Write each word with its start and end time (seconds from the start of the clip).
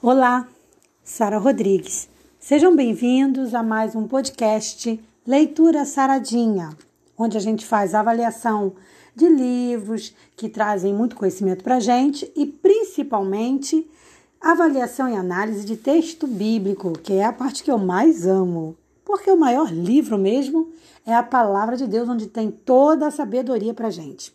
Olá, 0.00 0.46
Sara 1.02 1.38
Rodrigues. 1.38 2.08
Sejam 2.38 2.76
bem-vindos 2.76 3.52
a 3.52 3.64
mais 3.64 3.96
um 3.96 4.06
podcast 4.06 5.04
Leitura 5.26 5.84
Saradinha, 5.84 6.70
onde 7.18 7.36
a 7.36 7.40
gente 7.40 7.66
faz 7.66 7.96
avaliação 7.96 8.74
de 9.16 9.28
livros 9.28 10.14
que 10.36 10.48
trazem 10.48 10.94
muito 10.94 11.16
conhecimento 11.16 11.64
para 11.64 11.78
a 11.78 11.80
gente 11.80 12.30
e 12.36 12.46
principalmente 12.46 13.90
avaliação 14.40 15.08
e 15.08 15.16
análise 15.16 15.66
de 15.66 15.76
texto 15.76 16.28
bíblico, 16.28 16.92
que 16.92 17.14
é 17.14 17.24
a 17.24 17.32
parte 17.32 17.64
que 17.64 17.70
eu 17.70 17.76
mais 17.76 18.24
amo, 18.24 18.76
porque 19.04 19.28
o 19.28 19.36
maior 19.36 19.72
livro 19.72 20.16
mesmo 20.16 20.70
é 21.04 21.12
a 21.12 21.24
palavra 21.24 21.76
de 21.76 21.88
Deus, 21.88 22.08
onde 22.08 22.28
tem 22.28 22.52
toda 22.52 23.08
a 23.08 23.10
sabedoria 23.10 23.74
para 23.74 23.88
a 23.88 23.90
gente. 23.90 24.32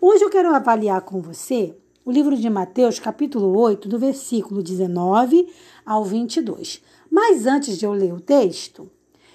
Hoje 0.00 0.24
eu 0.24 0.30
quero 0.30 0.54
avaliar 0.54 1.02
com 1.02 1.20
você 1.20 1.76
o 2.06 2.12
livro 2.12 2.36
de 2.36 2.48
Mateus, 2.48 3.00
capítulo 3.00 3.58
8, 3.58 3.88
do 3.88 3.98
versículo 3.98 4.62
19 4.62 5.52
ao 5.84 6.04
22. 6.04 6.80
Mas 7.10 7.46
antes 7.46 7.76
de 7.76 7.84
eu 7.84 7.90
ler 7.90 8.14
o 8.14 8.20
texto, 8.20 8.88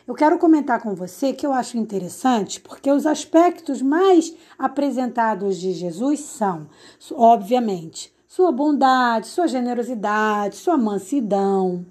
eu 0.08 0.16
quero 0.16 0.40
comentar 0.40 0.82
com 0.82 0.96
você 0.96 1.34
que 1.34 1.46
eu 1.46 1.52
acho 1.52 1.78
interessante, 1.78 2.62
porque 2.62 2.90
os 2.90 3.06
aspectos 3.06 3.82
mais 3.82 4.34
apresentados 4.58 5.60
de 5.60 5.74
Jesus 5.74 6.22
são, 6.22 6.70
obviamente, 7.12 8.14
sua 8.26 8.54
bondade, 8.54 9.28
sua 9.28 9.48
generosidade, 9.48 10.56
sua 10.56 10.78
mansidão. 10.78 11.86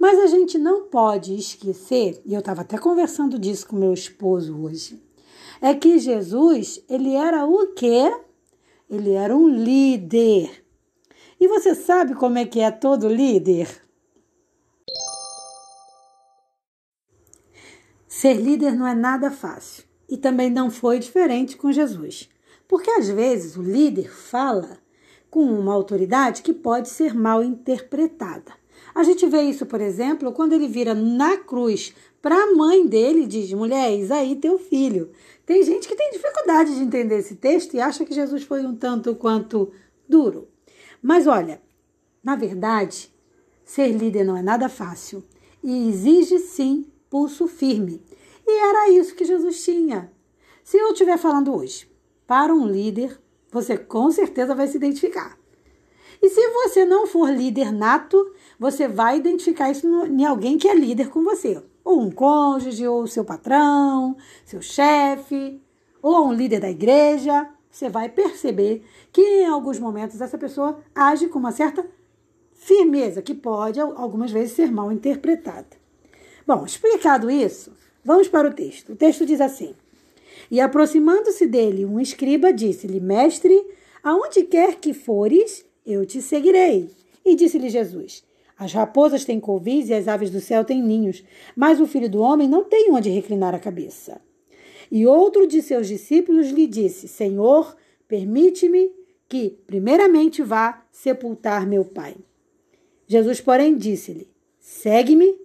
Mas 0.00 0.18
a 0.18 0.26
gente 0.26 0.58
não 0.58 0.82
pode 0.88 1.32
esquecer, 1.32 2.20
e 2.26 2.34
eu 2.34 2.40
estava 2.40 2.62
até 2.62 2.76
conversando 2.76 3.38
disso 3.38 3.68
com 3.68 3.76
meu 3.76 3.92
esposo 3.92 4.58
hoje, 4.64 5.00
é 5.62 5.74
que 5.74 5.96
Jesus, 5.96 6.82
ele 6.88 7.14
era 7.14 7.46
o 7.46 7.68
quê? 7.68 8.12
Ele 8.88 9.12
era 9.12 9.36
um 9.36 9.48
líder. 9.48 10.64
E 11.38 11.46
você 11.46 11.74
sabe 11.74 12.14
como 12.14 12.38
é 12.38 12.46
que 12.46 12.60
é 12.60 12.70
todo 12.70 13.06
líder? 13.06 13.68
Ser 18.06 18.34
líder 18.34 18.74
não 18.74 18.86
é 18.86 18.94
nada 18.94 19.30
fácil 19.30 19.84
e 20.08 20.16
também 20.16 20.50
não 20.50 20.70
foi 20.70 20.98
diferente 20.98 21.56
com 21.56 21.70
Jesus. 21.70 22.30
Porque 22.66 22.90
às 22.90 23.08
vezes 23.08 23.56
o 23.56 23.62
líder 23.62 24.10
fala 24.10 24.78
com 25.30 25.44
uma 25.44 25.74
autoridade 25.74 26.42
que 26.42 26.54
pode 26.54 26.88
ser 26.88 27.14
mal 27.14 27.44
interpretada. 27.44 28.52
A 28.94 29.02
gente 29.02 29.26
vê 29.26 29.42
isso, 29.42 29.66
por 29.66 29.80
exemplo, 29.80 30.32
quando 30.32 30.52
ele 30.52 30.68
vira 30.68 30.94
na 30.94 31.36
cruz 31.36 31.94
para 32.20 32.34
a 32.34 32.54
mãe 32.54 32.86
dele 32.86 33.22
e 33.22 33.26
diz: 33.26 33.52
Mulher, 33.52 33.90
eis 33.90 34.10
aí 34.10 34.36
teu 34.36 34.58
filho. 34.58 35.10
Tem 35.46 35.62
gente 35.62 35.88
que 35.88 35.96
tem 35.96 36.10
dificuldade 36.10 36.74
de 36.74 36.82
entender 36.82 37.18
esse 37.18 37.36
texto 37.36 37.74
e 37.74 37.80
acha 37.80 38.04
que 38.04 38.14
Jesus 38.14 38.42
foi 38.42 38.64
um 38.64 38.74
tanto 38.74 39.14
quanto 39.14 39.72
duro. 40.08 40.48
Mas 41.02 41.26
olha, 41.26 41.62
na 42.22 42.36
verdade, 42.36 43.10
ser 43.64 43.88
líder 43.92 44.24
não 44.24 44.36
é 44.36 44.42
nada 44.42 44.68
fácil 44.68 45.22
e 45.62 45.88
exige 45.88 46.38
sim 46.38 46.86
pulso 47.08 47.46
firme. 47.46 48.02
E 48.46 48.60
era 48.60 48.90
isso 48.90 49.14
que 49.14 49.24
Jesus 49.24 49.62
tinha. 49.62 50.12
Se 50.64 50.76
eu 50.76 50.92
estiver 50.92 51.16
falando 51.18 51.54
hoje 51.54 51.88
para 52.26 52.54
um 52.54 52.66
líder, 52.66 53.18
você 53.50 53.76
com 53.76 54.10
certeza 54.10 54.54
vai 54.54 54.66
se 54.66 54.76
identificar. 54.76 55.37
E 56.20 56.28
se 56.28 56.48
você 56.48 56.84
não 56.84 57.06
for 57.06 57.30
líder 57.30 57.72
nato, 57.72 58.32
você 58.58 58.88
vai 58.88 59.18
identificar 59.18 59.70
isso 59.70 59.86
em 60.06 60.24
alguém 60.24 60.58
que 60.58 60.68
é 60.68 60.74
líder 60.74 61.08
com 61.10 61.22
você 61.22 61.62
ou 61.88 62.02
um 62.02 62.10
cônjuge, 62.10 62.86
ou 62.86 63.06
seu 63.06 63.24
patrão, 63.24 64.14
seu 64.44 64.60
chefe, 64.60 65.58
ou 66.02 66.26
um 66.26 66.32
líder 66.34 66.60
da 66.60 66.68
igreja, 66.68 67.48
você 67.70 67.88
vai 67.88 68.10
perceber 68.10 68.84
que 69.10 69.22
em 69.22 69.46
alguns 69.46 69.78
momentos 69.78 70.20
essa 70.20 70.36
pessoa 70.36 70.78
age 70.94 71.28
com 71.28 71.38
uma 71.38 71.50
certa 71.50 71.86
firmeza, 72.52 73.22
que 73.22 73.32
pode 73.32 73.80
algumas 73.80 74.30
vezes 74.30 74.52
ser 74.52 74.70
mal 74.70 74.92
interpretada. 74.92 75.78
Bom, 76.46 76.66
explicado 76.66 77.30
isso, 77.30 77.72
vamos 78.04 78.28
para 78.28 78.48
o 78.48 78.52
texto. 78.52 78.92
O 78.92 78.96
texto 78.96 79.24
diz 79.24 79.40
assim: 79.40 79.74
E 80.50 80.60
aproximando-se 80.60 81.46
dele, 81.46 81.86
um 81.86 81.98
escriba 81.98 82.52
disse-lhe: 82.52 83.00
Mestre, 83.00 83.66
aonde 84.02 84.42
quer 84.42 84.74
que 84.74 84.92
fores, 84.92 85.64
eu 85.92 86.04
te 86.04 86.20
seguirei. 86.20 86.90
E 87.24 87.34
disse-lhe 87.34 87.68
Jesus: 87.68 88.22
as 88.58 88.72
raposas 88.72 89.24
têm 89.24 89.38
covis 89.38 89.88
e 89.88 89.94
as 89.94 90.08
aves 90.08 90.30
do 90.30 90.40
céu 90.40 90.64
têm 90.64 90.82
ninhos, 90.82 91.22
mas 91.54 91.80
o 91.80 91.86
filho 91.86 92.10
do 92.10 92.20
homem 92.20 92.48
não 92.48 92.64
tem 92.64 92.90
onde 92.90 93.08
reclinar 93.08 93.54
a 93.54 93.60
cabeça. 93.60 94.20
E 94.90 95.06
outro 95.06 95.46
de 95.46 95.62
seus 95.62 95.86
discípulos 95.86 96.48
lhe 96.48 96.66
disse: 96.66 97.06
Senhor, 97.06 97.76
permite-me 98.08 98.90
que, 99.28 99.58
primeiramente, 99.66 100.42
vá 100.42 100.82
sepultar 100.90 101.66
meu 101.66 101.84
pai. 101.84 102.16
Jesus, 103.06 103.40
porém, 103.40 103.76
disse-lhe: 103.76 104.28
Segue-me 104.58 105.36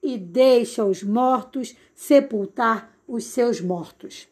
e 0.00 0.16
deixa 0.16 0.84
os 0.84 1.02
mortos 1.02 1.74
sepultar 1.94 2.96
os 3.08 3.24
seus 3.24 3.60
mortos. 3.60 4.28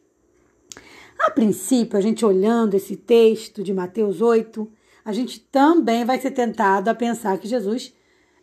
A 1.18 1.30
princípio, 1.30 1.98
a 1.98 2.00
gente 2.00 2.24
olhando 2.24 2.74
esse 2.74 2.96
texto 2.96 3.62
de 3.62 3.74
Mateus 3.74 4.20
8, 4.20 4.70
a 5.10 5.12
gente 5.12 5.40
também 5.40 6.04
vai 6.04 6.20
ser 6.20 6.30
tentado 6.30 6.88
a 6.88 6.94
pensar 6.94 7.36
que 7.38 7.48
Jesus 7.48 7.92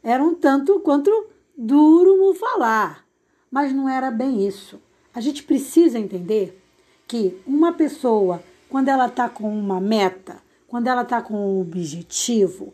era 0.04 0.22
um 0.22 0.36
tanto 0.36 0.82
quanto 0.82 1.10
duro 1.58 2.18
no 2.18 2.34
falar, 2.34 3.06
mas 3.50 3.74
não 3.74 3.88
era 3.88 4.12
bem 4.12 4.46
isso. 4.46 4.78
A 5.14 5.22
gente 5.22 5.44
precisa 5.44 5.98
entender 5.98 6.62
que 7.08 7.40
uma 7.48 7.72
pessoa, 7.72 8.44
quando 8.68 8.90
ela 8.90 9.08
está 9.08 9.30
com 9.30 9.50
uma 9.50 9.80
meta, 9.80 10.42
quando 10.68 10.88
ela 10.88 11.04
está 11.04 11.22
com 11.22 11.36
um 11.36 11.62
objetivo, 11.62 12.74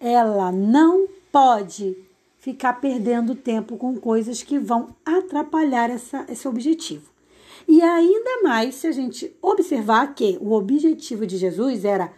ela 0.00 0.50
não 0.50 1.06
pode 1.30 1.94
ficar 2.38 2.80
perdendo 2.80 3.34
tempo 3.34 3.76
com 3.76 3.94
coisas 3.96 4.42
que 4.42 4.58
vão 4.58 4.96
atrapalhar 5.04 5.90
essa, 5.90 6.24
esse 6.30 6.48
objetivo. 6.48 7.10
E 7.68 7.82
ainda 7.82 8.42
mais 8.42 8.76
se 8.76 8.86
a 8.86 8.92
gente 8.92 9.36
observar 9.42 10.14
que 10.14 10.38
o 10.40 10.52
objetivo 10.52 11.26
de 11.26 11.36
Jesus 11.36 11.84
era 11.84 12.10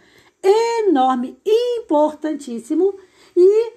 enorme, 0.43 1.39
importantíssimo 1.45 2.95
e 3.35 3.73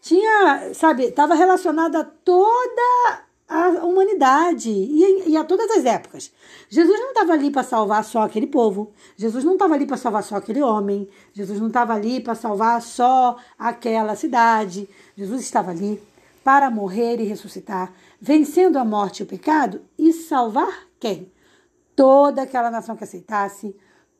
tinha, 0.00 0.72
sabe, 0.74 1.04
estava 1.04 1.34
relacionada 1.34 2.00
a 2.00 2.04
toda 2.04 3.26
a 3.48 3.84
humanidade 3.84 4.70
e, 4.70 5.30
e, 5.30 5.36
a 5.36 5.44
todas 5.44 5.70
as 5.70 5.84
épocas. 5.84 6.32
Jesus 6.68 6.98
não 6.98 7.08
estava 7.08 7.32
ali 7.32 7.50
para 7.50 7.62
salvar 7.62 8.04
só 8.04 8.22
aquele 8.22 8.46
povo. 8.46 8.92
Jesus 9.16 9.44
não 9.44 9.52
estava 9.52 9.74
ali 9.74 9.86
para 9.86 9.96
salvar 9.96 10.24
só 10.24 10.36
aquele 10.36 10.62
homem. 10.62 11.08
Jesus 11.32 11.60
não 11.60 11.68
estava 11.68 11.94
ali 11.94 12.20
para 12.20 12.34
salvar 12.34 12.82
só 12.82 13.36
aquela 13.58 14.16
cidade. 14.16 14.88
Jesus 15.16 15.42
estava 15.42 15.70
ali 15.70 16.02
para 16.42 16.70
morrer 16.70 17.20
e 17.20 17.24
ressuscitar, 17.24 17.92
vencendo 18.20 18.76
a 18.78 18.84
morte 18.84 19.20
e 19.20 19.22
o 19.24 19.26
pecado 19.26 19.80
e 19.98 20.12
salvar 20.12 20.86
quem? 21.00 21.32
Toda 21.96 22.42
aquela 22.42 22.70
nação 22.70 22.96
que 22.96 23.02
aceitasse, 23.02 23.74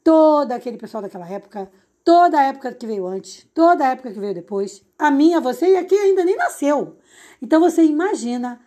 todo 0.06 0.52
aquele 0.52 0.76
pessoal 0.76 1.02
daquela 1.02 1.28
época, 1.28 1.68
toda 2.04 2.38
a 2.38 2.44
época 2.44 2.72
que 2.72 2.86
veio 2.86 3.08
antes, 3.08 3.44
toda 3.52 3.84
a 3.84 3.90
época 3.90 4.12
que 4.12 4.20
veio 4.20 4.32
depois, 4.32 4.86
a 4.96 5.10
minha, 5.10 5.40
você 5.40 5.72
e 5.72 5.76
aqui 5.76 5.96
ainda 5.96 6.24
nem 6.24 6.36
nasceu. 6.36 6.96
Então 7.42 7.58
você 7.58 7.82
imagina 7.82 8.60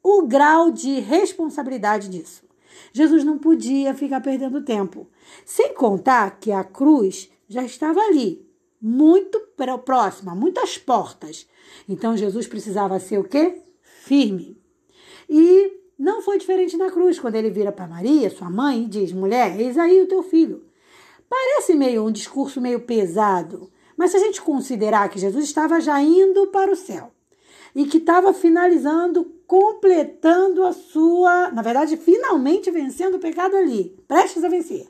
o 0.00 0.22
grau 0.24 0.70
de 0.70 1.00
responsabilidade 1.00 2.08
disso. 2.08 2.44
Jesus 2.92 3.24
não 3.24 3.38
podia 3.38 3.92
ficar 3.92 4.20
perdendo 4.20 4.62
tempo. 4.62 5.08
Sem 5.44 5.74
contar 5.74 6.38
que 6.38 6.52
a 6.52 6.62
cruz 6.62 7.28
já 7.48 7.64
estava 7.64 7.98
ali, 7.98 8.48
muito 8.80 9.40
próxima, 9.84 10.32
muitas 10.32 10.78
portas. 10.78 11.48
Então 11.88 12.16
Jesus 12.16 12.46
precisava 12.46 13.00
ser 13.00 13.18
o 13.18 13.24
quê? 13.24 13.60
Firme. 13.82 14.56
E 15.28 15.72
não 15.98 16.22
foi 16.22 16.38
diferente 16.38 16.76
na 16.76 16.88
cruz, 16.88 17.18
quando 17.18 17.34
ele 17.34 17.50
vira 17.50 17.72
para 17.72 17.88
Maria, 17.88 18.30
sua 18.30 18.48
mãe, 18.48 18.84
e 18.84 18.88
diz: 18.88 19.10
Mulher, 19.10 19.58
eis 19.58 19.76
aí 19.76 20.00
o 20.00 20.06
teu 20.06 20.22
filho. 20.22 20.72
Parece 21.34 21.74
meio 21.74 22.04
um 22.04 22.12
discurso 22.12 22.60
meio 22.60 22.82
pesado, 22.82 23.68
mas 23.96 24.12
se 24.12 24.16
a 24.16 24.20
gente 24.20 24.40
considerar 24.40 25.08
que 25.08 25.18
Jesus 25.18 25.44
estava 25.44 25.80
já 25.80 26.00
indo 26.00 26.46
para 26.46 26.70
o 26.70 26.76
céu 26.76 27.10
e 27.74 27.86
que 27.86 27.98
estava 27.98 28.32
finalizando, 28.32 29.24
completando 29.44 30.62
a 30.62 30.72
sua, 30.72 31.50
na 31.50 31.60
verdade, 31.60 31.96
finalmente 31.96 32.70
vencendo 32.70 33.16
o 33.16 33.18
pecado 33.18 33.56
ali, 33.56 34.00
prestes 34.06 34.44
a 34.44 34.48
vencer. 34.48 34.88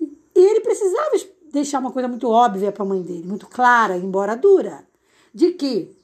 E 0.00 0.40
ele 0.40 0.60
precisava 0.60 1.10
deixar 1.52 1.80
uma 1.80 1.92
coisa 1.92 2.08
muito 2.08 2.26
óbvia 2.26 2.72
para 2.72 2.82
a 2.82 2.88
mãe 2.88 3.02
dele, 3.02 3.26
muito 3.26 3.46
clara, 3.46 3.98
embora 3.98 4.34
dura, 4.34 4.88
de 5.34 5.50
que 5.50 5.94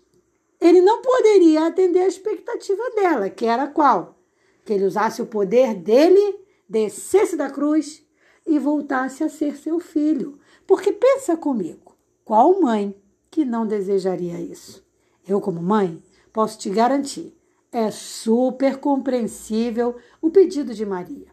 ele 0.60 0.82
não 0.82 1.00
poderia 1.00 1.66
atender 1.66 2.00
a 2.00 2.08
expectativa 2.08 2.90
dela, 2.94 3.30
que 3.30 3.46
era 3.46 3.66
qual? 3.66 4.18
Que 4.66 4.74
ele 4.74 4.84
usasse 4.84 5.22
o 5.22 5.26
poder 5.26 5.74
dele, 5.74 6.40
descesse 6.68 7.38
da 7.38 7.48
cruz 7.48 8.05
e 8.46 8.58
voltasse 8.58 9.24
a 9.24 9.28
ser 9.28 9.56
seu 9.56 9.80
filho. 9.80 10.38
Porque 10.66 10.92
pensa 10.92 11.36
comigo, 11.36 11.96
qual 12.24 12.60
mãe 12.60 12.94
que 13.30 13.44
não 13.44 13.66
desejaria 13.66 14.40
isso? 14.40 14.84
Eu, 15.26 15.40
como 15.40 15.62
mãe, 15.62 16.02
posso 16.32 16.58
te 16.58 16.70
garantir, 16.70 17.36
é 17.72 17.90
super 17.90 18.78
compreensível 18.78 19.96
o 20.20 20.30
pedido 20.30 20.72
de 20.72 20.86
Maria. 20.86 21.26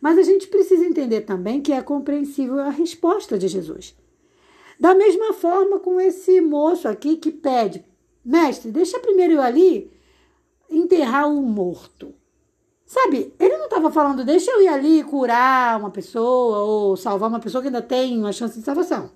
Mas 0.00 0.18
a 0.18 0.22
gente 0.22 0.48
precisa 0.48 0.84
entender 0.84 1.22
também 1.22 1.60
que 1.60 1.72
é 1.72 1.80
compreensível 1.82 2.58
a 2.60 2.70
resposta 2.70 3.38
de 3.38 3.48
Jesus. 3.48 3.96
Da 4.78 4.94
mesma 4.94 5.32
forma 5.32 5.78
com 5.78 6.00
esse 6.00 6.40
moço 6.40 6.88
aqui 6.88 7.16
que 7.16 7.30
pede, 7.30 7.84
mestre, 8.24 8.70
deixa 8.70 8.98
primeiro 8.98 9.34
eu 9.34 9.40
ali 9.40 9.92
enterrar 10.68 11.28
o 11.28 11.40
morto. 11.42 12.14
Sabe, 12.94 13.34
ele 13.40 13.56
não 13.56 13.64
estava 13.64 13.90
falando, 13.90 14.24
deixa 14.24 14.52
eu 14.52 14.62
ir 14.62 14.68
ali 14.68 15.02
curar 15.02 15.80
uma 15.80 15.90
pessoa 15.90 16.58
ou 16.58 16.96
salvar 16.96 17.28
uma 17.28 17.40
pessoa 17.40 17.60
que 17.60 17.66
ainda 17.66 17.82
tem 17.82 18.16
uma 18.16 18.30
chance 18.30 18.56
de 18.56 18.64
salvação. 18.64 19.10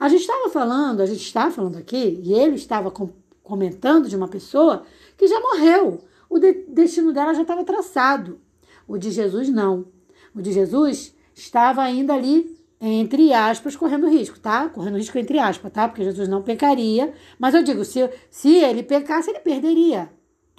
A 0.00 0.08
gente 0.08 0.22
estava 0.22 0.50
falando, 0.50 1.00
a 1.00 1.06
gente 1.06 1.22
está 1.22 1.48
falando 1.48 1.78
aqui, 1.78 2.20
e 2.24 2.34
ele 2.34 2.56
estava 2.56 2.90
com, 2.90 3.08
comentando 3.40 4.08
de 4.08 4.16
uma 4.16 4.26
pessoa 4.26 4.82
que 5.16 5.28
já 5.28 5.38
morreu. 5.38 6.00
O 6.28 6.40
de, 6.40 6.64
destino 6.70 7.12
dela 7.12 7.32
já 7.32 7.42
estava 7.42 7.62
traçado. 7.62 8.40
O 8.88 8.98
de 8.98 9.12
Jesus 9.12 9.48
não. 9.48 9.86
O 10.34 10.42
de 10.42 10.50
Jesus 10.50 11.14
estava 11.32 11.82
ainda 11.82 12.14
ali, 12.14 12.58
entre 12.80 13.32
aspas, 13.32 13.76
correndo 13.76 14.08
risco, 14.08 14.40
tá? 14.40 14.68
Correndo 14.70 14.98
risco 14.98 15.16
entre 15.16 15.38
aspas, 15.38 15.70
tá? 15.70 15.86
Porque 15.86 16.02
Jesus 16.02 16.26
não 16.26 16.42
pecaria. 16.42 17.14
Mas 17.38 17.54
eu 17.54 17.62
digo, 17.62 17.84
se, 17.84 18.10
se 18.28 18.56
ele 18.56 18.82
pecasse, 18.82 19.30
ele 19.30 19.38
perderia 19.38 20.10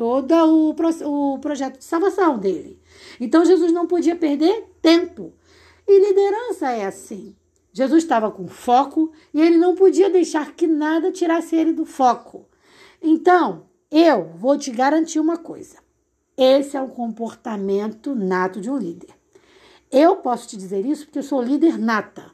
todo 0.01 0.33
o, 0.33 1.33
o 1.36 1.38
projeto 1.38 1.77
de 1.77 1.83
salvação 1.83 2.39
dele. 2.39 2.81
Então 3.19 3.45
Jesus 3.45 3.71
não 3.71 3.86
podia 3.86 4.15
perder 4.15 4.68
tempo. 4.81 5.31
E 5.88 6.00
liderança 6.00 6.71
é 6.71 6.88
assim. 6.88 7.36
Jesus 7.71 8.01
estava 8.01 8.31
com 8.31 8.48
foco 8.48 9.12
e 9.31 9.39
ele 9.39 9.59
não 9.59 9.75
podia 9.75 10.09
deixar 10.09 10.56
que 10.56 10.65
nada 10.65 11.12
tirasse 11.12 11.56
ele 11.56 11.71
do 11.71 11.86
foco. 11.86 12.48
Então, 13.00 13.68
eu 13.92 14.31
vou 14.36 14.57
te 14.57 14.71
garantir 14.71 15.19
uma 15.19 15.38
coisa. 15.38 15.77
Esse 16.36 16.75
é 16.75 16.81
o 16.81 16.89
comportamento 16.89 18.15
nato 18.15 18.59
de 18.59 18.71
um 18.71 18.77
líder. 18.80 19.09
Eu 19.92 20.15
posso 20.15 20.48
te 20.48 20.57
dizer 20.57 20.83
isso 20.83 21.06
porque 21.06 21.19
eu 21.19 21.24
sou 21.24 21.44
líder 21.44 21.77
nata. 21.77 22.31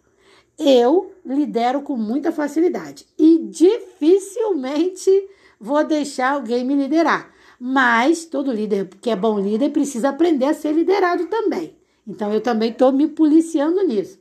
Eu 0.58 1.12
lidero 1.25 1.81
com 1.81 1.98
muita 1.98 2.31
facilidade 2.31 3.06
e 3.19 3.40
dificilmente 3.40 5.12
vou 5.60 5.84
deixar 5.84 6.31
alguém 6.31 6.64
me 6.64 6.74
liderar. 6.74 7.36
Mas 7.59 8.25
todo 8.25 8.51
líder 8.51 8.88
que 9.01 9.09
é 9.09 9.15
bom 9.15 9.39
líder 9.39 9.71
precisa 9.71 10.09
aprender 10.09 10.45
a 10.45 10.54
ser 10.54 10.74
liderado 10.74 11.25
também. 11.25 11.75
Então 12.07 12.33
eu 12.33 12.42
também 12.42 12.71
estou 12.71 12.92
me 12.92 13.07
policiando 13.07 13.81
nisso. 13.83 14.19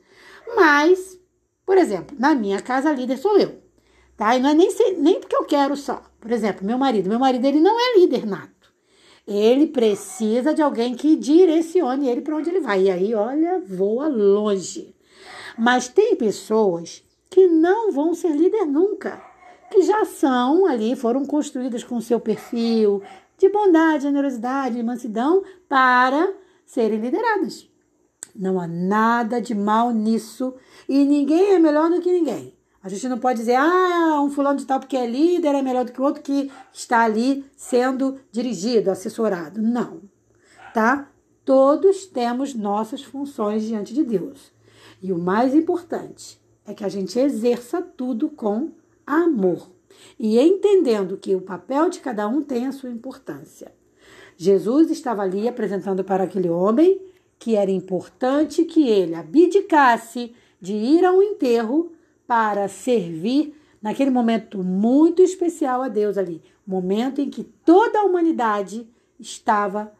Mas, 0.55 1.19
por 1.65 1.77
exemplo, 1.77 2.15
na 2.19 2.33
minha 2.33 2.61
casa, 2.61 2.91
líder 2.91 3.17
sou 3.17 3.37
eu. 3.37 3.61
Tá? 4.15 4.35
E 4.35 4.39
não 4.39 4.49
é 4.49 4.53
nem, 4.53 4.69
nem 4.97 5.19
porque 5.19 5.35
eu 5.35 5.45
quero 5.45 5.75
só. 5.75 6.01
Por 6.19 6.31
exemplo, 6.31 6.65
meu 6.65 6.77
marido. 6.77 7.07
Meu 7.07 7.19
marido 7.19 7.45
ele 7.45 7.59
não 7.59 7.79
é 7.79 7.99
líder 7.99 8.25
nato. 8.25 8.73
Ele 9.27 9.67
precisa 9.67 10.53
de 10.53 10.61
alguém 10.61 10.95
que 10.95 11.15
direcione 11.15 12.07
ele 12.07 12.21
para 12.21 12.35
onde 12.35 12.49
ele 12.49 12.61
vai. 12.61 12.83
E 12.83 12.91
aí, 12.91 13.13
olha, 13.13 13.59
voa 13.59 14.07
longe. 14.07 14.95
Mas 15.57 15.87
tem 15.87 16.15
pessoas 16.15 17.03
que 17.29 17.45
não 17.47 17.91
vão 17.91 18.13
ser 18.13 18.31
líder 18.31 18.65
nunca, 18.65 19.21
que 19.69 19.81
já 19.81 20.05
são 20.05 20.65
ali, 20.65 20.95
foram 20.95 21.25
construídas 21.25 21.83
com 21.83 21.99
seu 21.99 22.19
perfil 22.19 23.03
de 23.37 23.49
bondade, 23.49 24.03
generosidade, 24.03 24.81
mansidão 24.81 25.43
para 25.69 26.33
serem 26.65 26.99
lideradas. 26.99 27.69
Não 28.35 28.59
há 28.59 28.67
nada 28.67 29.41
de 29.41 29.55
mal 29.55 29.91
nisso 29.91 30.55
e 30.87 31.05
ninguém 31.05 31.53
é 31.53 31.59
melhor 31.59 31.89
do 31.89 32.01
que 32.01 32.11
ninguém. 32.11 32.55
A 32.83 32.89
gente 32.89 33.07
não 33.07 33.17
pode 33.17 33.39
dizer, 33.39 33.55
ah, 33.55 34.21
um 34.21 34.29
fulano 34.29 34.59
de 34.59 34.65
tal 34.65 34.79
porque 34.79 34.95
é 34.95 35.05
líder 35.05 35.55
é 35.55 35.61
melhor 35.61 35.83
do 35.83 35.91
que 35.91 35.99
o 35.99 36.03
outro 36.03 36.21
que 36.21 36.51
está 36.71 37.03
ali 37.03 37.45
sendo 37.55 38.19
dirigido, 38.31 38.91
assessorado. 38.91 39.61
Não, 39.61 40.01
tá? 40.73 41.09
Todos 41.43 42.05
temos 42.05 42.53
nossas 42.53 43.03
funções 43.03 43.63
diante 43.63 43.93
de 43.93 44.03
Deus. 44.03 44.51
E 45.01 45.11
o 45.11 45.17
mais 45.17 45.55
importante 45.55 46.39
é 46.65 46.73
que 46.73 46.83
a 46.83 46.89
gente 46.89 47.17
exerça 47.19 47.81
tudo 47.81 48.29
com 48.29 48.71
amor 49.05 49.76
e 50.19 50.39
entendendo 50.39 51.17
que 51.17 51.35
o 51.35 51.41
papel 51.41 51.89
de 51.89 51.99
cada 51.99 52.27
um 52.27 52.41
tem 52.41 52.67
a 52.67 52.71
sua 52.71 52.89
importância. 52.89 53.71
Jesus 54.35 54.91
estava 54.91 55.23
ali 55.23 55.47
apresentando 55.47 56.03
para 56.03 56.23
aquele 56.23 56.49
homem 56.49 57.01
que 57.39 57.55
era 57.55 57.71
importante 57.71 58.65
que 58.65 58.87
ele 58.87 59.15
abdicasse 59.15 60.35
de 60.61 60.73
ir 60.73 61.05
a 61.05 61.11
um 61.11 61.21
enterro 61.21 61.91
para 62.25 62.67
servir 62.67 63.55
naquele 63.81 64.09
momento 64.09 64.63
muito 64.63 65.21
especial 65.21 65.81
a 65.81 65.87
Deus 65.87 66.17
ali, 66.17 66.41
momento 66.65 67.21
em 67.21 67.29
que 67.29 67.43
toda 67.43 67.99
a 67.99 68.03
humanidade 68.03 68.87
estava 69.19 69.93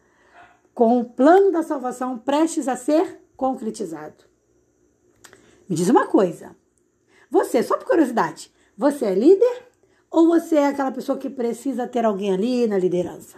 com 0.74 1.00
o 1.00 1.06
plano 1.06 1.52
da 1.52 1.64
salvação 1.64 2.18
prestes 2.18 2.68
a 2.68 2.76
ser 2.76 3.22
concretizado. 3.36 4.26
Me 5.68 5.76
diz 5.76 5.90
uma 5.90 6.08
coisa. 6.08 6.56
Você, 7.30 7.62
só 7.62 7.78
por 7.78 7.88
curiosidade, 7.88 8.52
você 8.78 9.06
é 9.06 9.16
líder 9.16 9.64
ou 10.10 10.28
você 10.28 10.56
é 10.56 10.68
aquela 10.68 10.92
pessoa 10.92 11.18
que 11.18 11.30
precisa 11.30 11.88
ter 11.88 12.06
alguém 12.06 12.34
ali 12.34 12.68
na 12.68 12.78
liderança? 12.78 13.38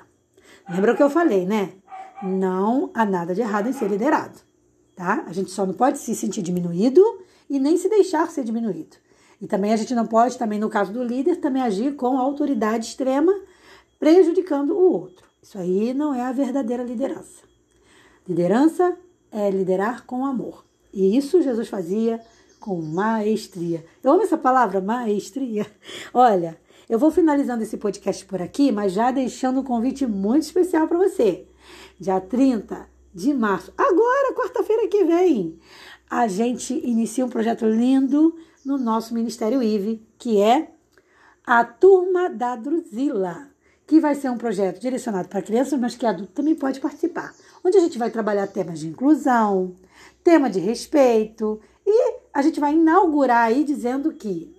Lembra 0.69 0.94
o 0.94 0.95
que 0.95 1.04
eu 1.04 1.10
falei, 1.10 1.45
né? 1.45 1.74
Não 2.21 2.92
há 2.94 3.06
nada 3.06 3.33
de 3.33 3.42
errado 3.42 3.68
em 3.68 3.74
ser 3.74 3.89
liderado, 3.89 4.39
tá? 4.95 5.24
A 5.27 5.33
gente 5.33 5.51
só 5.51 5.66
não 5.66 5.74
pode 5.74 5.98
se 5.98 6.13
sentir 6.16 6.42
diminuído 6.42 7.01
e 7.50 7.60
nem 7.60 7.77
se 7.77 7.89
deixar 7.89 8.30
ser 8.30 8.44
diminuído. 8.44 8.98
E 9.42 9.48
também 9.48 9.74
a 9.74 9.77
gente 9.77 9.95
não 9.95 10.06
pode, 10.06 10.38
também 10.38 10.60
no 10.60 10.69
caso 10.69 10.92
do 10.92 11.04
líder, 11.04 11.38
também 11.38 11.62
agir 11.62 11.95
com 11.95 12.18
autoridade 12.18 12.86
extrema, 12.86 13.33
prejudicando 13.98 14.72
o 14.72 14.92
outro. 14.92 15.27
Isso 15.42 15.57
aí 15.57 15.94
não 15.94 16.13
é 16.13 16.22
a 16.22 16.31
verdadeira 16.31 16.83
liderança. 16.83 17.44
Liderança 18.27 18.98
é 19.31 19.50
liderar 19.50 20.06
com 20.06 20.25
amor. 20.25 20.65
E 20.94 21.15
isso 21.18 21.42
Jesus 21.42 21.68
fazia 21.68 22.19
com 22.60 22.82
maestria. 22.82 23.86
Eu 24.04 24.12
amo 24.12 24.24
essa 24.24 24.38
palavra, 24.38 24.82
maestria. 24.82 25.66
Olha, 26.14 26.60
eu 26.90 27.00
vou 27.00 27.12
finalizando 27.12 27.64
esse 27.64 27.78
podcast 27.78 28.26
por 28.26 28.42
aqui, 28.42 28.72
mas 28.72 28.94
já 28.94 29.12
deixando 29.12 29.62
um 29.62 29.64
convite 29.64 30.06
muito 30.06 30.44
especial 30.44 30.88
para 30.88 30.98
você. 30.98 31.48
Dia 32.00 32.20
30 32.20 32.88
de 33.14 33.34
março, 33.34 33.74
agora, 33.78 34.34
quarta-feira 34.34 34.88
que 34.88 35.04
vem, 35.04 35.60
a 36.10 36.28
gente 36.28 36.74
inicia 36.84 37.26
um 37.26 37.30
projeto 37.30 37.66
lindo 37.66 38.36
no 38.66 38.78
nosso 38.78 39.14
Ministério 39.14 39.62
IVE, 39.64 40.06
que 40.18 40.42
é 40.42 40.72
a 41.46 41.64
Turma 41.64 42.30
da 42.30 42.56
Druzila, 42.56 43.50
que 43.88 44.00
vai 44.00 44.16
ser 44.16 44.30
um 44.30 44.38
projeto 44.38 44.80
direcionado 44.80 45.28
para 45.28 45.42
crianças, 45.42 45.80
mas 45.80 45.96
que 45.96 46.06
adulto 46.06 46.34
também 46.34 46.56
pode 46.56 46.80
participar. 46.80 47.34
Onde 47.64 47.78
a 47.78 47.82
gente 47.82 47.98
vai 47.98 48.10
trabalhar 48.12 48.48
temas 48.48 48.80
de 48.80 48.88
inclusão, 48.88 49.76
tema 50.24 50.50
de 50.50 50.60
respeito, 50.60 51.60
a 52.34 52.42
gente 52.42 52.60
vai 52.60 52.74
inaugurar 52.74 53.46
aí 53.46 53.64
dizendo 53.64 54.12
que, 54.12 54.56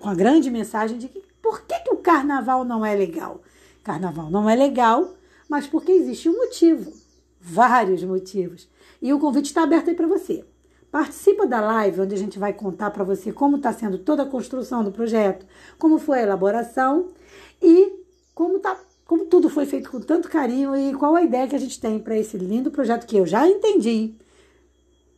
com 0.00 0.08
a 0.08 0.14
grande 0.14 0.50
mensagem 0.50 0.98
de 0.98 1.08
que 1.08 1.22
por 1.42 1.62
que, 1.62 1.78
que 1.80 1.90
o 1.90 1.98
carnaval 1.98 2.64
não 2.64 2.84
é 2.84 2.94
legal? 2.94 3.42
Carnaval 3.82 4.30
não 4.30 4.48
é 4.48 4.56
legal, 4.56 5.14
mas 5.48 5.66
porque 5.66 5.92
existe 5.92 6.28
um 6.28 6.36
motivo, 6.36 6.92
vários 7.40 8.02
motivos. 8.02 8.68
E 9.00 9.12
o 9.12 9.18
convite 9.18 9.46
está 9.46 9.62
aberto 9.62 9.90
aí 9.90 9.94
para 9.94 10.06
você. 10.06 10.44
Participa 10.90 11.46
da 11.46 11.60
live 11.60 12.02
onde 12.02 12.14
a 12.14 12.18
gente 12.18 12.38
vai 12.38 12.52
contar 12.52 12.90
para 12.90 13.04
você 13.04 13.32
como 13.32 13.56
está 13.56 13.72
sendo 13.72 13.98
toda 13.98 14.22
a 14.22 14.26
construção 14.26 14.82
do 14.82 14.92
projeto, 14.92 15.44
como 15.78 15.98
foi 15.98 16.20
a 16.20 16.22
elaboração 16.22 17.08
e 17.60 17.92
como 18.34 18.58
tá, 18.58 18.78
como 19.04 19.26
tudo 19.26 19.50
foi 19.50 19.66
feito 19.66 19.90
com 19.90 20.00
tanto 20.00 20.30
carinho 20.30 20.74
e 20.74 20.94
qual 20.94 21.14
a 21.14 21.22
ideia 21.22 21.48
que 21.48 21.56
a 21.56 21.58
gente 21.58 21.80
tem 21.80 21.98
para 21.98 22.16
esse 22.16 22.38
lindo 22.38 22.70
projeto 22.70 23.06
que 23.06 23.16
eu 23.16 23.26
já 23.26 23.46
entendi, 23.46 24.14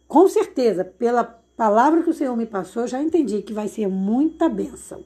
com 0.08 0.28
certeza, 0.28 0.84
pela 0.84 1.35
palavra 1.56 2.02
que 2.02 2.10
o 2.10 2.14
Senhor 2.14 2.36
me 2.36 2.46
passou, 2.46 2.82
eu 2.82 2.88
já 2.88 3.02
entendi 3.02 3.42
que 3.42 3.52
vai 3.52 3.68
ser 3.68 3.88
muita 3.88 4.48
bênção. 4.48 5.04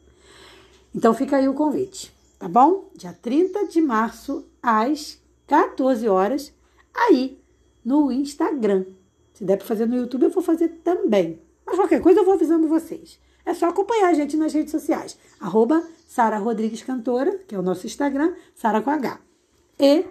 Então 0.94 1.14
fica 1.14 1.36
aí 1.36 1.48
o 1.48 1.54
convite, 1.54 2.12
tá 2.38 2.48
bom? 2.48 2.90
Dia 2.96 3.12
30 3.12 3.68
de 3.68 3.80
março, 3.80 4.44
às 4.62 5.18
14 5.46 6.08
horas, 6.08 6.52
aí 6.92 7.38
no 7.84 8.10
Instagram. 8.10 8.84
Se 9.32 9.44
der 9.44 9.56
para 9.56 9.66
fazer 9.66 9.86
no 9.86 9.96
YouTube, 9.96 10.24
eu 10.24 10.30
vou 10.30 10.42
fazer 10.42 10.68
também. 10.84 11.40
Mas 11.64 11.76
qualquer 11.76 12.02
coisa 12.02 12.20
eu 12.20 12.24
vou 12.24 12.34
avisando 12.34 12.68
vocês. 12.68 13.18
É 13.46 13.54
só 13.54 13.68
acompanhar 13.68 14.08
a 14.08 14.14
gente 14.14 14.36
nas 14.36 14.52
redes 14.52 14.72
sociais. 14.72 15.16
Arroba 15.40 15.82
Sara 16.06 16.38
Rodrigues 16.38 16.82
Cantora, 16.82 17.38
que 17.46 17.54
é 17.54 17.58
o 17.58 17.62
nosso 17.62 17.86
Instagram, 17.86 18.34
Sara 18.54 18.82
com 18.82 18.90
H. 18.90 19.18
E 19.78 20.04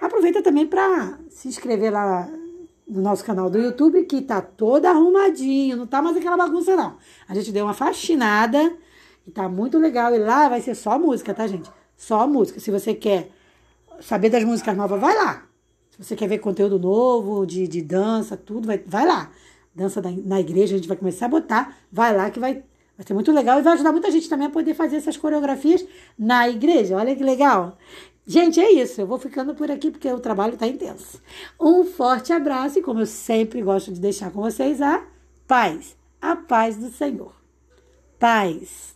aproveita 0.00 0.42
também 0.42 0.66
para 0.66 1.18
se 1.30 1.48
inscrever 1.48 1.92
lá 1.92 2.30
no 2.90 3.00
nosso 3.00 3.24
canal 3.24 3.48
do 3.48 3.58
YouTube, 3.58 4.04
que 4.04 4.20
tá 4.20 4.40
todo 4.40 4.86
arrumadinho, 4.86 5.76
não 5.76 5.86
tá 5.86 6.02
mais 6.02 6.16
aquela 6.16 6.36
bagunça, 6.36 6.74
não. 6.76 6.96
A 7.28 7.34
gente 7.34 7.52
deu 7.52 7.64
uma 7.64 7.74
faxinada 7.74 8.76
e 9.26 9.30
tá 9.30 9.48
muito 9.48 9.78
legal. 9.78 10.14
E 10.14 10.18
lá 10.18 10.48
vai 10.48 10.60
ser 10.60 10.74
só 10.74 10.98
música, 10.98 11.32
tá, 11.32 11.46
gente? 11.46 11.70
Só 11.96 12.26
música. 12.26 12.60
Se 12.60 12.70
você 12.70 12.94
quer 12.94 13.30
saber 14.00 14.30
das 14.30 14.44
músicas 14.44 14.76
novas, 14.76 15.00
vai 15.00 15.14
lá 15.14 15.50
você 16.00 16.16
quer 16.16 16.28
ver 16.28 16.38
conteúdo 16.38 16.78
novo, 16.78 17.44
de, 17.44 17.68
de 17.68 17.82
dança, 17.82 18.34
tudo, 18.34 18.66
vai, 18.66 18.82
vai 18.86 19.06
lá. 19.06 19.30
Dança 19.74 20.00
da, 20.00 20.10
na 20.10 20.40
igreja, 20.40 20.74
a 20.74 20.78
gente 20.78 20.88
vai 20.88 20.96
começar 20.96 21.26
a 21.26 21.28
botar, 21.28 21.76
vai 21.92 22.16
lá 22.16 22.30
que 22.30 22.40
vai, 22.40 22.54
vai 22.96 23.06
ser 23.06 23.12
muito 23.12 23.30
legal 23.30 23.58
e 23.58 23.62
vai 23.62 23.74
ajudar 23.74 23.92
muita 23.92 24.10
gente 24.10 24.28
também 24.28 24.46
a 24.46 24.50
poder 24.50 24.72
fazer 24.72 24.96
essas 24.96 25.18
coreografias 25.18 25.84
na 26.18 26.48
igreja. 26.48 26.96
Olha 26.96 27.14
que 27.14 27.22
legal. 27.22 27.76
Gente, 28.30 28.60
é 28.60 28.70
isso. 28.70 29.00
Eu 29.00 29.08
vou 29.08 29.18
ficando 29.18 29.56
por 29.56 29.68
aqui 29.72 29.90
porque 29.90 30.08
o 30.08 30.20
trabalho 30.20 30.54
está 30.54 30.64
intenso. 30.64 31.20
Um 31.60 31.82
forte 31.84 32.32
abraço 32.32 32.78
e, 32.78 32.82
como 32.82 33.00
eu 33.00 33.06
sempre 33.06 33.60
gosto 33.60 33.92
de 33.92 33.98
deixar 33.98 34.30
com 34.30 34.40
vocês, 34.40 34.80
a 34.80 35.04
paz. 35.48 35.96
A 36.22 36.36
paz 36.36 36.76
do 36.76 36.90
Senhor. 36.90 37.34
paz. 38.20 38.94